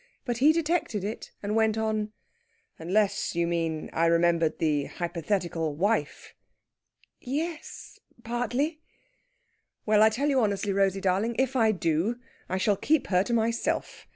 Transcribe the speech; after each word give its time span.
But 0.25 0.39
he 0.39 0.51
detected 0.51 1.03
it, 1.03 1.31
and 1.43 1.55
went 1.55 1.77
on: 1.77 2.11
"Unless, 2.79 3.35
you 3.35 3.45
mean, 3.45 3.87
I 3.93 4.07
remembered 4.07 4.57
the 4.57 4.85
hypothetical 4.85 5.75
wife?..." 5.75 6.33
"Ye 7.19 7.41
es! 7.53 7.99
partly." 8.23 8.79
"Well! 9.85 10.01
I 10.01 10.09
tell 10.09 10.29
you 10.29 10.39
honestly, 10.39 10.73
Rosey 10.73 11.01
darling, 11.01 11.35
if 11.37 11.55
I 11.55 11.71
do, 11.71 12.15
I 12.49 12.57
shall 12.57 12.77
keep 12.77 13.09
her 13.09 13.21
to 13.21 13.33
myself. 13.33 14.07